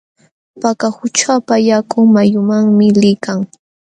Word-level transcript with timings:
Paka 0.61 0.87
qućhapa 0.97 1.55
yakun 1.67 2.05
mayumanmi 2.15 2.87
liykan. 3.01 3.39